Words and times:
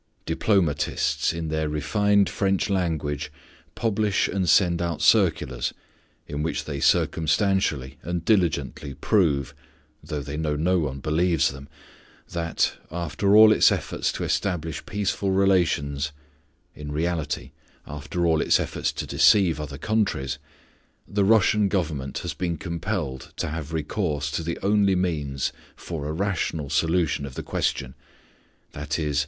Diplomatists, 0.25 1.31
in 1.31 1.49
their 1.49 1.69
refined 1.69 2.27
French 2.27 2.71
language, 2.71 3.31
publish 3.75 4.27
and 4.27 4.49
send 4.49 4.81
out 4.81 4.99
circulars 4.99 5.75
in 6.25 6.41
which 6.41 6.65
they 6.65 6.79
circumstantially 6.79 7.99
and 8.01 8.25
diligently 8.25 8.95
prove 8.95 9.53
(though 10.03 10.21
they 10.23 10.37
know 10.37 10.55
no 10.55 10.79
one 10.79 11.01
believes 11.01 11.49
them) 11.51 11.69
that, 12.31 12.73
after 12.89 13.35
all 13.35 13.51
its 13.51 13.71
efforts 13.71 14.11
to 14.13 14.23
establish 14.23 14.83
peaceful 14.87 15.29
relations 15.29 16.11
(in 16.73 16.91
reality, 16.91 17.51
after 17.85 18.25
all 18.25 18.41
its 18.41 18.59
efforts 18.59 18.91
to 18.91 19.05
deceive 19.05 19.59
other 19.61 19.77
countries), 19.77 20.39
the 21.07 21.23
Russian 21.23 21.67
Government 21.67 22.17
has 22.25 22.33
been 22.33 22.57
compelled 22.57 23.31
to 23.35 23.49
have 23.49 23.71
recourse 23.71 24.31
to 24.31 24.41
the 24.41 24.57
only 24.63 24.95
means 24.95 25.53
for 25.75 26.07
a 26.07 26.11
rational 26.11 26.71
solution 26.71 27.23
of 27.23 27.35
the 27.35 27.43
question 27.43 27.93
_i.e. 28.73 29.13